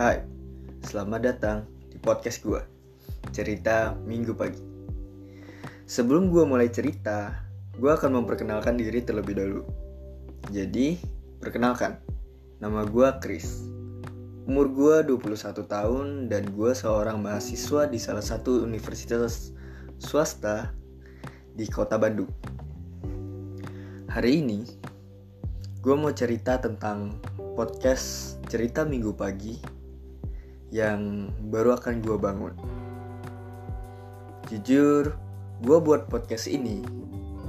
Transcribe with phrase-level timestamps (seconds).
[0.00, 0.16] Hai,
[0.80, 2.56] selamat datang di podcast gue
[3.36, 4.64] Cerita Minggu Pagi.
[5.84, 7.36] Sebelum gue mulai cerita,
[7.76, 9.68] gue akan memperkenalkan diri terlebih dahulu.
[10.48, 10.96] Jadi,
[11.36, 12.00] perkenalkan,
[12.64, 13.60] nama gue Chris.
[14.48, 19.52] Umur gue 21 tahun dan gue seorang mahasiswa di salah satu universitas
[20.00, 20.72] swasta
[21.52, 22.32] di kota Bandung.
[24.08, 24.64] Hari ini,
[25.84, 27.20] gue mau cerita tentang
[27.52, 29.69] podcast cerita minggu pagi
[30.70, 32.54] yang baru akan gue bangun.
[34.50, 35.14] Jujur,
[35.62, 36.82] gue buat podcast ini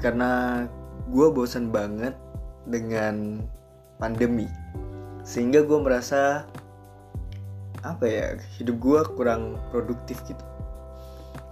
[0.02, 0.66] karena
[1.09, 2.17] gue bosan banget
[2.66, 3.45] dengan
[4.02, 4.49] pandemi.
[5.21, 6.49] Sehingga gue merasa
[7.81, 10.45] apa ya hidup gue kurang produktif gitu.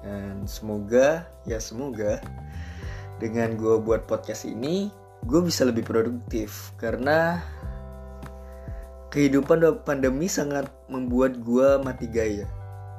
[0.02, 2.18] Dan semoga ya semoga
[3.22, 4.90] dengan gue buat podcast ini
[5.28, 7.44] gue bisa lebih produktif karena
[9.10, 12.46] kehidupan pandemi sangat membuat gue mati gaya.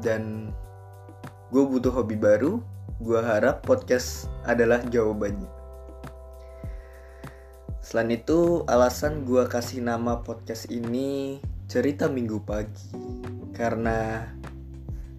[0.03, 0.51] Dan
[1.55, 2.59] gue butuh hobi baru
[3.01, 5.49] gue harap podcast adalah jawabannya.
[7.81, 12.91] Selain itu alasan gue kasih nama podcast ini cerita minggu pagi.
[13.57, 14.27] Karena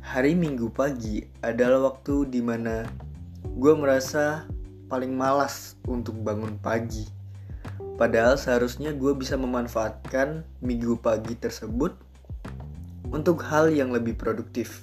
[0.03, 2.85] hari minggu pagi adalah waktu di mana
[3.47, 4.45] gue merasa
[4.91, 7.20] paling malas untuk bangun pagi
[8.01, 11.93] Padahal seharusnya gue bisa memanfaatkan minggu pagi tersebut
[13.13, 14.81] untuk hal yang lebih produktif.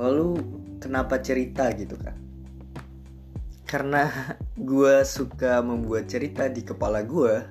[0.00, 0.40] Lalu
[0.80, 2.16] kenapa cerita gitu kan?
[3.68, 4.08] Karena
[4.72, 7.44] gue suka membuat cerita di kepala gue,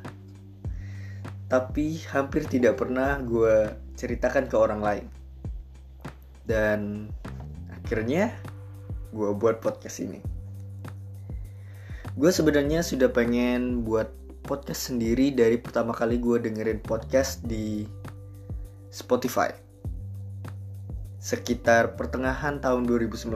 [1.45, 5.05] tapi hampir tidak pernah gue ceritakan ke orang lain.
[6.49, 7.13] Dan
[7.69, 8.33] akhirnya
[9.13, 10.30] gue buat podcast ini
[12.11, 14.11] gue sebenarnya sudah pengen buat
[14.43, 17.87] podcast sendiri dari pertama kali gue dengerin podcast di
[18.91, 19.47] Spotify.
[21.23, 23.31] Sekitar pertengahan tahun 2019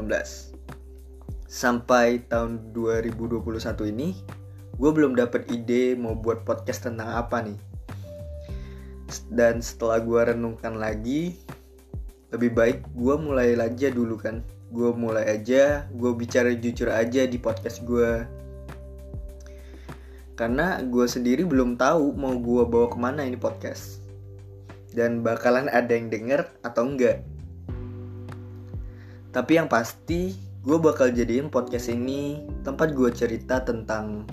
[1.47, 3.47] sampai tahun 2021
[3.95, 4.11] ini
[4.75, 7.59] gue belum dapet ide mau buat podcast tentang apa nih.
[9.31, 11.39] Dan setelah gue renungkan lagi
[12.27, 14.43] lebih baik gue mulai aja dulu kan.
[14.67, 18.43] Gue mulai aja gue bicara jujur aja di podcast gue
[20.35, 24.03] karena gue sendiri belum tahu mau gue bawa ke mana ini podcast.
[24.95, 27.23] Dan bakalan ada yang denger atau enggak.
[29.35, 34.23] Tapi yang pasti gue bakal jadiin podcast ini tempat gue cerita tentang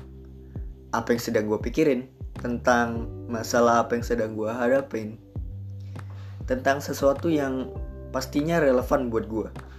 [0.94, 2.06] apa yang sedang gue pikirin.
[2.38, 5.18] Tentang masalah apa yang sedang gue hadapin.
[6.46, 7.70] Tentang sesuatu yang
[8.10, 9.72] pastinya relevan buat gue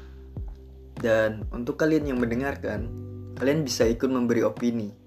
[1.04, 2.88] dan untuk kalian yang mendengarkan
[3.36, 5.03] kalian bisa ikut memberi opini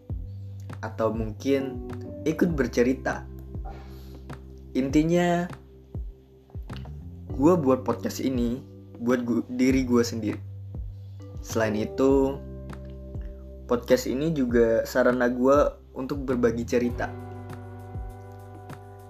[0.80, 1.88] atau mungkin
[2.26, 3.24] ikut bercerita.
[4.76, 5.48] Intinya,
[7.32, 8.60] gue buat podcast ini
[9.00, 10.40] buat gua, diri gue sendiri.
[11.44, 12.36] Selain itu,
[13.68, 15.56] podcast ini juga sarana gue
[15.96, 17.08] untuk berbagi cerita.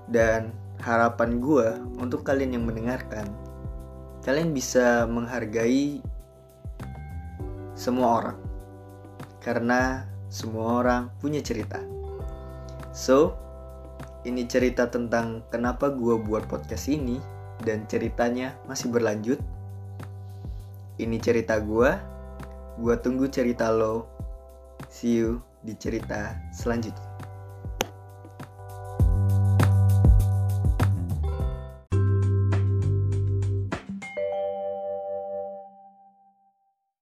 [0.06, 1.66] Dan harapan gue
[1.98, 3.26] untuk kalian yang mendengarkan,
[4.22, 6.02] kalian bisa menghargai
[7.74, 8.38] semua orang.
[9.42, 11.80] Karena semua orang punya cerita.
[12.90, 13.36] So,
[14.26, 17.22] ini cerita tentang kenapa gue buat podcast ini
[17.62, 19.38] dan ceritanya masih berlanjut.
[20.98, 21.90] Ini cerita gue.
[22.80, 24.10] Gue tunggu cerita lo.
[24.90, 27.15] See you di cerita selanjutnya.